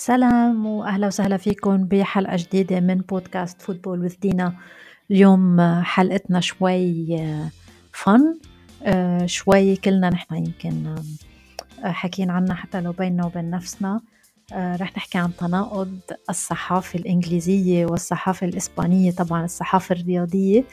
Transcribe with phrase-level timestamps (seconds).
[0.00, 4.54] سلام وأهلا وسهلا فيكم بحلقة جديدة من بودكاست فوتبول وذ دينا
[5.10, 7.18] اليوم حلقتنا شوي
[7.92, 8.38] فن
[9.26, 10.94] شوي كلنا نحن يمكن
[11.82, 14.00] حكينا عنها حتى لو بيننا وبين نفسنا.
[14.54, 15.98] رح نحكي عن تناقض
[16.30, 20.64] الصحافة الإنجليزية والصحافة الإسبانية طبعا الصحافة الرياضية.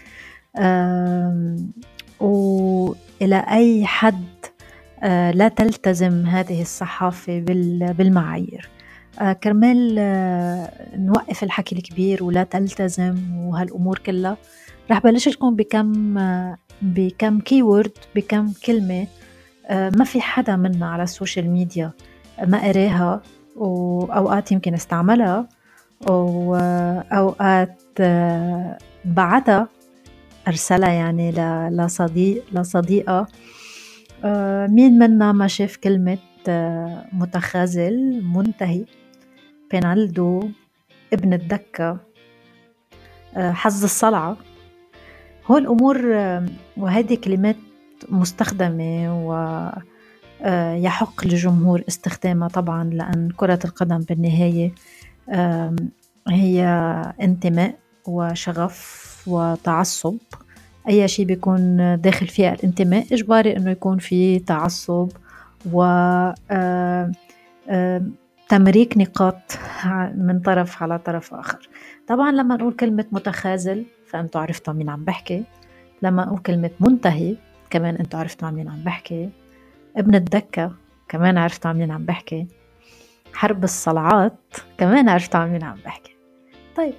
[2.20, 4.26] وإلى أي حد
[5.34, 8.70] لا تلتزم هذه الصحافة بالمعايير.
[8.70, 8.75] آه،
[9.44, 14.38] كرمال آه، نوقف الحكي الكبير ولا تلتزم وهالأمور كلها
[14.92, 19.08] رح بلش لكم بكم آه، بكم keyword بكم كلمة
[19.70, 21.92] ما في حدا منا على ال social media
[22.48, 23.22] ما قراها
[23.56, 25.48] وأوقات يمكن استعملها
[26.08, 27.78] واوقات
[29.06, 29.68] بعتها
[30.48, 31.32] أرسلها يعني
[31.70, 33.28] لصديق لصديقة.
[34.68, 36.18] مين منا ما شاف كلمة
[37.14, 38.86] متخاذل منتهي.
[39.72, 40.50] بينالدو
[41.14, 41.98] ابن الدكة
[43.36, 44.38] آه، حظ الصلعة.
[45.46, 46.46] هول الأمور آه،
[46.78, 47.56] وهذه كلمات
[48.10, 54.72] مستخدمة ويحق آه، للجمهور استخدامها طبعا لأن كرة القدم بالنهاية
[56.28, 56.64] هي
[57.22, 57.76] انتماء
[58.08, 60.18] وشغف وتعصب.
[60.90, 65.10] أي شيء بيكون داخل فيها الانتماء إجباري إنه يكون في تعصب
[65.74, 65.84] و
[68.50, 69.60] تمريك نقاط
[70.16, 71.70] من طرف على طرف آخر.
[72.08, 75.44] طبعا لما نقول كلمة متخاذل فأنتوا عرفتوا مين عم بحكي.
[76.02, 77.36] لما نقول كلمة منتهي
[77.70, 79.30] كمان أنتوا عرفتوا مين عم بحكي.
[79.98, 80.72] ابن الدكة
[81.10, 82.48] كمان عرفتوا مين عم بحكي.
[83.34, 84.40] حرب الصلعات
[84.78, 86.16] كمان عرفتوا مين عم بحكي.
[86.78, 86.94] طيب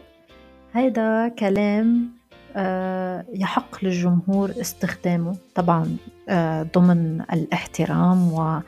[0.74, 2.16] هيدا كلام
[2.56, 5.96] آه، يحق للجمهور استخدامه طبعا
[6.28, 8.60] آه، ضمن الاحترام و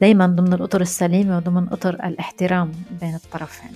[0.00, 3.70] دايما ضمن الأطر السليمة وضمن أطر الاحترام بين الطرفين.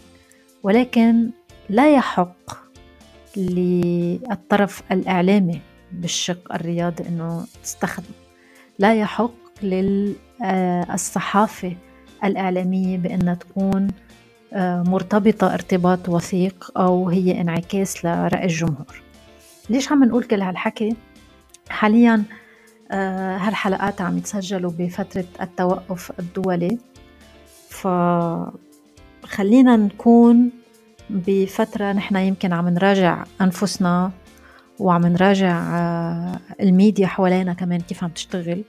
[0.62, 1.30] ولكن
[1.68, 2.36] لا يحق
[3.36, 5.60] للطرف الإعلامي
[5.92, 8.12] بالشق الرياضي أنه تستخدم.
[8.78, 10.16] لا يحق للصحافة
[12.24, 13.88] الإعلامية بأنها تكون
[14.52, 19.02] آه، مرتبطة ارتباط وثيق أو هي انعكاس لرأي الجمهور.
[19.70, 20.96] ليش عم نقول كل هالحكي؟
[21.68, 22.22] حاليا
[22.90, 26.78] هالحلقات عم يتسجلوا بفترة التوقف الدولي.
[27.68, 30.50] فخلينا نكون
[31.10, 34.10] بفترة نحن يمكن عم نراجع أنفسنا
[34.78, 38.64] وعم نراجع آه، الميديا حوالينا كمان كيف عم تشتغل.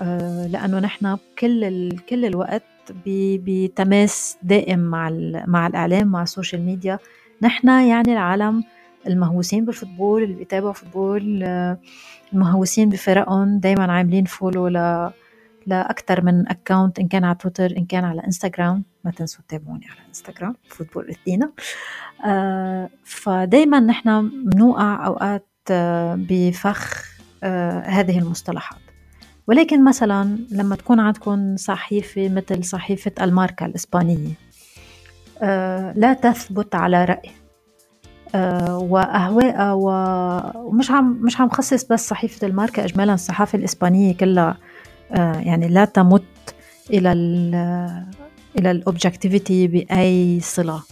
[0.00, 2.62] آه، لأنه نحن كل كل الوقت
[3.06, 5.10] بتماس دائم مع
[5.46, 6.98] مع الإعلام مع ال social media.
[7.42, 8.64] نحن يعني العالم
[9.06, 11.44] المهووسين بال football اللي بيتابعوا football
[12.32, 15.10] المهووسين بفرقهم دايما عاملين follow ل
[15.66, 20.08] لاكثر من account إن كان على تويتر إن كان على انستغرام ما تنسوا تتابعوني على
[20.08, 21.52] انستغرام football اثنينا
[22.26, 27.04] آه فدايما نحن بنوقع أوقات آه بفخ
[27.42, 28.78] آه هذه المصطلحات.
[29.46, 34.32] ولكن مثلا لما تكون عندكم صحيفة مثل صحيفة الماركة الإسبانية
[35.42, 37.30] آه لا تثبت على رأي.
[38.36, 44.58] آه، واهواءها ومش عم مش عم خصص بس صحيفة الماركة اجمالا الصحافة الإسبانية كلها
[45.12, 46.54] آه، يعني لا تمت
[46.90, 47.54] إلى ال
[48.58, 50.82] إلى الاوبجكتيفيتي بأي صلة.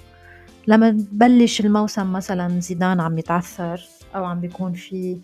[0.67, 3.81] لما تبلش الموسم مثلا زيدان عم يتعثر
[4.15, 5.19] أو عم بيكون في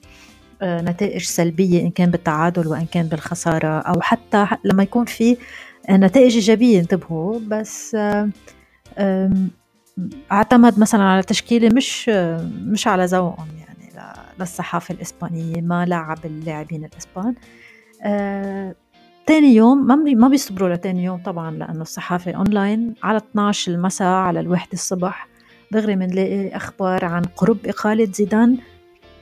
[0.62, 5.36] آه، نتائج سلبية إن كان بالتعادل وإن كان بالخسارة أو حتى لما يكون في
[5.90, 7.96] نتائج إيجابية انتبهوا بس
[10.32, 12.08] اعتمد مثلا على تشكيلة مش
[12.48, 13.80] مش على ذوقهم يعني
[14.40, 17.34] للصحافه الإسبانية ما لعب اللاعبين الإسبان.
[18.04, 18.74] آه،
[19.26, 24.40] تاني يوم ما ما بيصبروا لتاني يوم طبعا لأنه الصحافة أونلاين على 12 المساء على
[24.40, 25.28] الواحدة الصبح.
[25.72, 28.58] دغري بنلاقي أخبار عن قرب إقالة زيدان.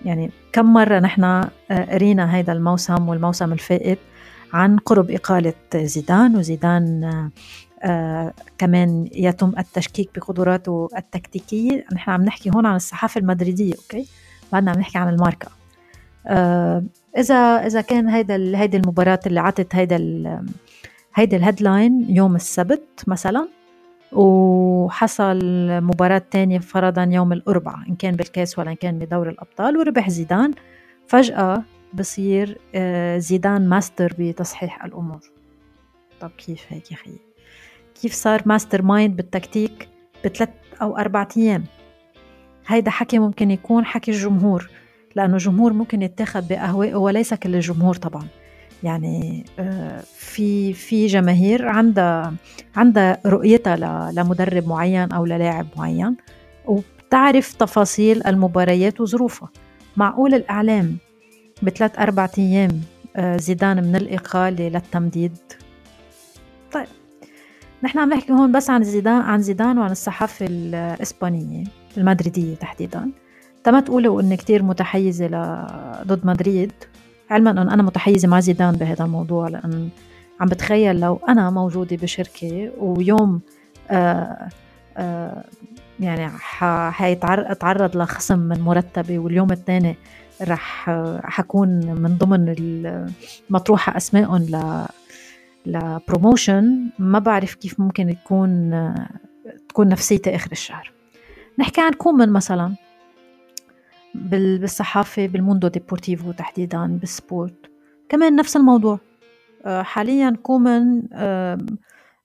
[0.05, 3.99] يعني كم مرة نحن آه، قرينا هيدا الموسم والموسم الفائت
[4.53, 7.31] عن قرب إقالة زيدان وزيدان
[7.83, 11.85] آه، كمان يتم التشكيك بقدراته التكتيكية.
[11.93, 14.07] نحن عم نحكي هون عن الصحافة المدريدية okay؟
[14.53, 15.49] بعدنا عم نحكي عن الماركة.
[16.27, 16.85] آه
[17.19, 17.35] إذا
[17.67, 19.97] إذا كان هيدا هيدي المباراة اللي عطت هيدا
[21.15, 23.49] هيدي ال headline يوم السبت مثلا
[24.13, 25.39] وحصل
[25.83, 30.55] مباراة تانية فرضا يوم الأربعاء إن كان بالكاس ولا إن كان بدور الأبطال وربح زيدان.
[31.07, 31.63] فجأة
[31.95, 35.21] بصير آه، زيدان ماستر بتصحيح الأمور.
[36.21, 37.28] طب كيف هيك يا خيي
[38.03, 39.89] كيف صار mastermind بالتكتيك
[40.25, 40.49] بثلاث
[40.83, 41.65] أو أربعة أيام.
[42.67, 44.71] هيدا حكي ممكن يكون حكي الجمهور
[45.17, 48.27] لأنه الجمهور ممكن يتاخد بأهوائه وليس كل الجمهور طبعا.
[48.83, 52.35] يعني آه، في في جماهير عندها
[52.77, 53.77] عندها رؤيتها
[54.13, 56.17] لمدرب معين أو للاعب معين
[56.67, 59.49] وبتعرف تفاصيل المباريات وظروفها.
[59.97, 60.97] معقول الإعلام
[61.63, 62.81] بثلاث أربع أيام
[63.17, 65.37] آه، زيدان من الإقالة للتمديد؟
[66.73, 66.87] طيب.
[67.83, 71.65] نحن عم نحكي هون بس عن زيدان عن زيدان وعن الصحافة الإسبانية
[71.97, 73.11] المدريدية تحديدا.
[73.65, 75.27] تما تقولوا إني كتير متحيزة
[76.07, 76.73] ضد مدريد.
[77.31, 79.89] علما إنه أنا متحيزة مع زيدان بهذا الموضوع لأن
[80.41, 83.41] عم بتخيل لو أنا موجودة بشركة ويوم
[83.91, 84.49] آآ
[84.97, 85.45] آآ
[86.01, 86.29] يعني
[86.91, 89.97] حيتعرض لخصم من مرتبي واليوم الثاني
[90.43, 90.91] رح
[91.25, 92.55] حكون من ضمن
[93.51, 94.85] المطروحة أسمائهم ل
[95.69, 98.71] ل promotion ما بعرف كيف ممكن يكون
[99.69, 100.93] تكون نفسيتي آخر الشهر.
[101.59, 102.75] نحكي عن كومان مثلا.
[104.15, 107.71] بالصحافة بالموندو ديبورتيفو تحديدا بالسبورت.
[108.09, 108.99] كمان نفس الموضوع.
[109.67, 111.03] آه، حاليا كومان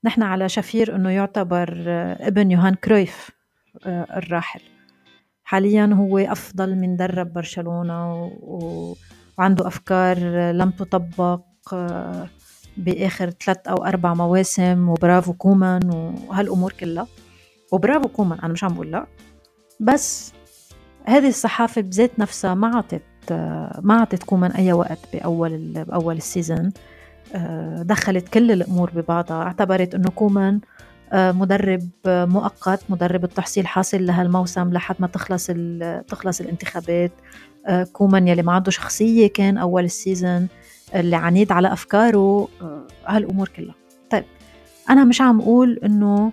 [0.04, 3.30] نحن على شفير إنه يعتبر آه، ابن يوهان كرويف
[3.86, 4.62] آه، الراحل.
[5.44, 8.32] حاليا هو أفضل مدرب برشلونة
[9.38, 10.18] وعنده أفكار
[10.52, 11.42] لم تطبق
[12.78, 15.90] بآخر ثلاث أو أربع مواسم وبرافو كومان
[16.28, 17.08] وهالأمور كلها.
[17.72, 19.06] وبرافو كومان أنا مش عم بقول لا.
[19.80, 20.34] بس
[21.06, 23.02] هذه الصحافة بذات نفسها ما عطت
[23.82, 26.72] ما عطت كومان أي وقت بأول بأول ال season
[27.36, 29.44] آه، دخلت كل الأمور ببعضها.
[29.44, 30.60] اعتبرت أنه كومان
[31.14, 35.48] آه، مدرب مؤقت مدرب التحصيل حاصل لهالموسم لحد ما تخلص
[36.08, 37.12] تخلص الانتخابات.
[37.68, 40.48] آه، كومان يلي ما عنده شخصية كان أول ال season
[40.96, 42.48] اللي عنيد على أفكاره
[43.08, 43.76] هالأمور كلها.
[44.10, 44.24] طيب
[44.90, 46.32] أنا مش عم أقول إنه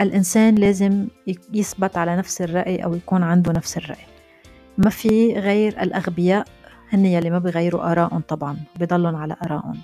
[0.00, 1.06] الإنسان لازم
[1.52, 4.04] يثبت على نفس الرأي أو يكون عنده نفس الرأي.
[4.78, 6.46] ما في غير الأغبياء
[6.92, 9.76] هن يلي ما بيغيروا آرائهم طبعا بضلهم على آرائهم.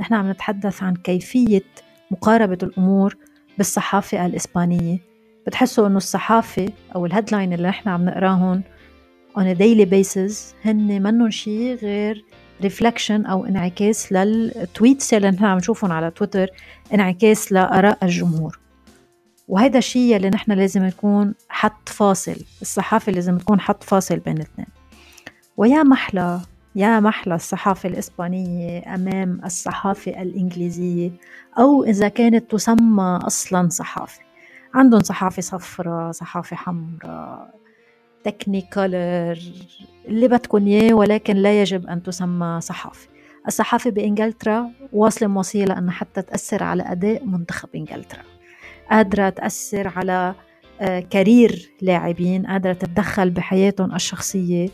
[0.00, 1.64] نحن عم نتحدث عن كيفية
[2.10, 3.16] مقاربة الأمور
[3.58, 4.98] بالصحافة الإسبانية.
[5.46, 8.62] بتحسوا إنه الصحافة أو ال headline اللي نحن عم نقراهم
[9.36, 10.54] on a daily basis.
[10.64, 12.24] هن منهم شيء غير
[12.62, 16.48] reflection أو انعكاس لل tweets اللي نحن عم نشوفهم على تويتر
[16.94, 18.58] انعكاس لآراء الجمهور.
[19.48, 24.66] وهيدا الشيء اللي نحن لازم نكون حط فاصل الصحافة لازم تكون حط فاصل بين الاثنين.
[25.56, 26.40] ويا محلى
[26.74, 31.10] يا محلى الصحافة الإسبانية أمام الصحافة الإنجليزية
[31.58, 34.20] أو إذا كانت تسمى أصلا صحافة.
[34.74, 37.61] عندهم صحافة صفراء صحافة حمراء
[38.24, 39.38] تكنيكولر
[40.08, 43.08] اللي بدكم إياه ولكن لا يجب أن تسمى صحافة
[43.48, 48.22] الصحافة بإنجلترا واصلة موصية لأن حتى تأثر على أداء منتخب إنجلترا.
[48.90, 50.34] قادرة تأثر على
[50.80, 54.68] آه، career لاعبين قادرة تتدخل بحياتهم الشخصية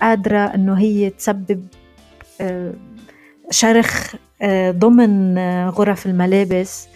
[0.00, 1.66] قادرة أنه هي تسبب
[2.40, 2.72] آه،
[3.50, 5.38] شرخ آه، ضمن
[5.68, 6.88] غرف الملابس.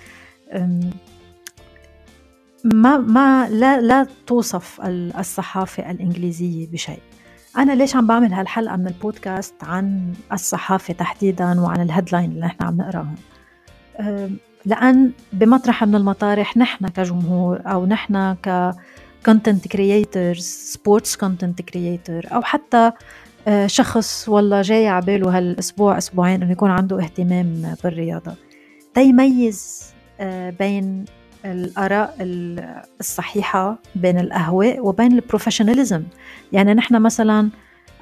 [2.65, 4.81] ما ما لا لا توصف
[5.19, 7.01] الصحافة الإنجليزية بشيء.
[7.57, 12.63] أنا ليش عم بعمل هالحلقة من البودكاست عن الصحافة تحديدا وعن ال headline اللي نحن
[12.63, 13.15] عم نقراهم؟
[14.67, 18.71] لأن بمطرح من المطارح نحن كجمهور أو نحن ك
[19.29, 22.93] content creators sports content creator أو حتى
[23.67, 28.35] شخص والله جاي على باله هالأسبوع أسبوعين إنه يكون عنده اهتمام بالرياضة.
[28.95, 29.85] تمييز
[30.59, 31.05] بين
[31.45, 32.17] الآراء
[33.01, 36.03] الصحيحة بين الأهواء وبين ال professionalism.
[36.53, 37.51] يعني نحن مثلا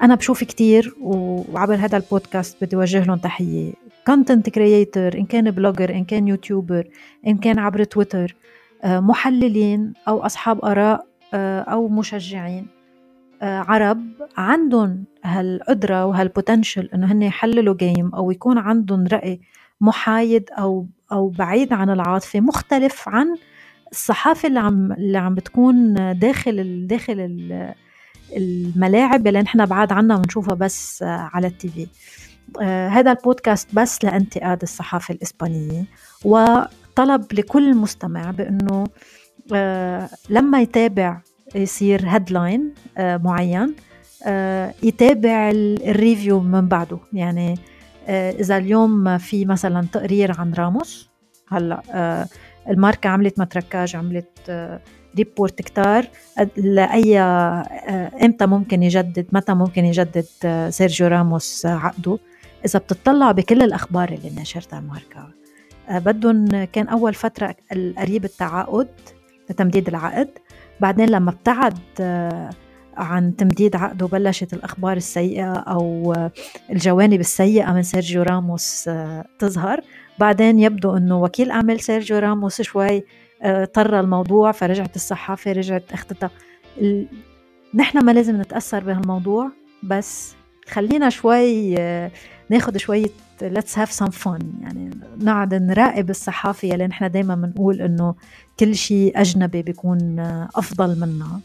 [0.01, 3.73] أنا بشوف كتير وعبر هذا البودكاست بدي أوجه لهم تحية.
[4.07, 6.87] content creator إن كان blogger إن كان YouTuber
[7.27, 8.35] إن كان عبر تويتر
[8.83, 12.67] آه، محللين أو أصحاب آراء آه، أو مشجعين
[13.41, 14.01] آه، عرب
[14.37, 19.41] عندهم هالقدرة وهال potential إنه هن يحللوا game أو يكون عندهم رأي
[19.81, 23.35] محايد أو أو بعيد عن العاطفة مختلف عن
[23.91, 27.19] الصحافة اللي عم اللي عم بتكون داخل داخل
[28.37, 31.87] الملاعب اللي نحن بعاد عنها ونشوفها بس على ال TV.
[32.61, 35.85] آه، هذا البودكاست بس لانتقاد الصحافة الإسبانية
[36.25, 38.87] وطلب لكل مستمع بأنه
[39.53, 41.21] آه، لما يتابع
[41.55, 43.75] يصير headline آه، معين
[44.83, 46.97] يتابع ال review من بعده.
[47.13, 47.55] يعني
[48.09, 51.09] إذا اليوم في مثلا تقرير عن راموس
[51.47, 52.27] هلأ
[52.69, 54.69] الماركة عملت متركاج عملت
[55.17, 56.07] report كتار
[56.57, 60.25] لأي إمتى ممكن يجدد متى ممكن يجدد
[60.69, 62.19] سيرجيو راموس عقده؟
[62.65, 65.27] إذا بتطلع بكل الأخبار اللي نشرتها الماركة
[65.89, 67.55] آه، بدهم كان أول فترة
[67.97, 68.89] قريب التعاقد
[69.49, 70.29] لتمديد العقد
[70.79, 72.49] بعدين لما ابتعد آه،
[72.97, 76.15] عن تمديد عقده بلشت الأخبار السيئة أو
[76.69, 79.81] الجوانب السيئة من سيرجيو راموس آه، تظهر.
[80.19, 83.03] بعدين يبدو أنه وكيل أعمال سيرجيو راموس شوي
[83.41, 86.29] آه، طر الموضوع فرجعت الصحافة رجعت اختتها
[87.75, 89.51] نحن ما لازم نتأثر بهالموضوع
[89.83, 90.33] بس
[90.69, 92.11] خلينا شوي آه،
[92.49, 93.09] ناخد شوية
[93.41, 94.43] let's have some fun.
[94.61, 98.15] يعني نقعد نراقب الصحافة يلي نحن دايما بنقول إنه
[98.59, 100.19] كل شيء أجنبي بيكون
[100.55, 101.39] أفضل منا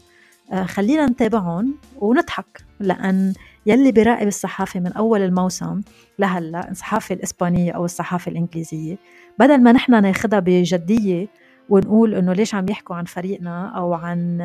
[0.65, 3.33] خلينا نتابعهم ونضحك لأن
[3.65, 5.81] يلي بيراقب الصحافة من أول الموسم
[6.19, 8.97] لهلأ الصحافة الإسبانية أو الصحافة الإنجليزية
[9.39, 11.27] بدل ما نحن ناخدها بجدية
[11.69, 14.41] ونقول إنه ليش عم يحكوا عن فريقنا أو عن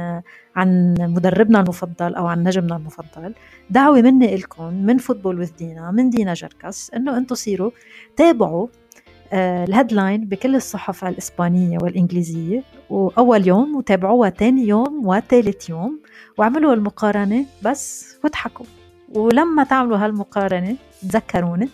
[0.56, 3.34] عن مدربنا المفضل أو عن نجمنا المفضل
[3.70, 7.70] دعوة مني لكم من Football with Dina من دينا جركس إنه أنتم صيروا
[8.16, 8.83] تابعوا آه،
[9.32, 16.00] ال headline بكل الصحف الإسبانية والإنجليزية وأول يوم وتابعوها تاني يوم وثالث يوم
[16.38, 18.66] واعملوا المقارنة بس واضحكوا.
[19.14, 21.68] ولما تعملوا هالمقارنة تذكروني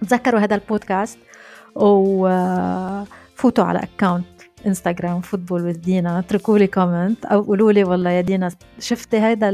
[0.00, 1.18] تذكروا هذا البودكاست
[1.74, 4.24] وفوتوا على account
[4.66, 9.50] انستغرام Football with Dina اتركوا لي comment أو قولوا لي والله يا دينا شفتي هيدا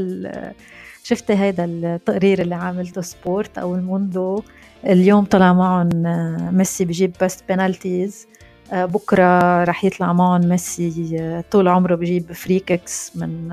[1.07, 4.43] شفتي هيدا التقرير اللي عاملته سبورت أو الموندو
[4.85, 8.27] اليوم طلع معهم آه، ميسي بجيب best penalties
[8.73, 13.49] آه، بكرة رح يطلع معهم ميسي آه، طول عمره بجيب free kicks من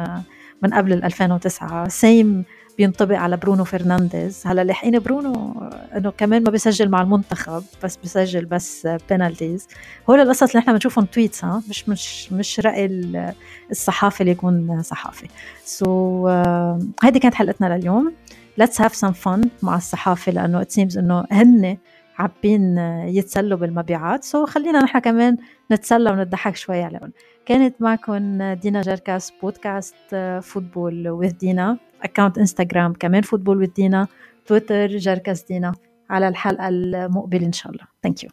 [0.62, 2.44] من قبل 2009 same
[2.78, 4.42] بينطبق على برونو فرنانديز.
[4.46, 5.62] هلا لاحقين برونو
[5.96, 9.68] إنه كمان ما بيسجل مع المنتخب بس بيسجل بس penalties.
[10.10, 12.86] هول القصص اللي إحنا بنشوفهم tweets ها مش مش مش رأي
[13.70, 15.28] الصحافي اللي يكون صحافي.
[15.64, 18.12] so, uh, هيدي كانت حلقتنا لليوم.
[18.60, 21.78] Let's have some fun مع الصحافه لأنه it seems إنه هن
[22.14, 22.78] حابين
[23.08, 24.24] يتسلوا بالمبيعات.
[24.24, 25.36] so خلينا نحن كمان
[25.72, 27.12] نتسلى ونضحك شوي عليهم.
[27.46, 29.94] كانت معكم دينا جركاس بودكاست
[30.42, 31.78] football with دينا.
[32.04, 34.06] account انستغرام كمان football with دينا
[34.46, 35.72] تويتر جركاس دينا
[36.10, 37.84] على الحلقة المقبلة إن شاء الله.
[38.02, 38.30] thank you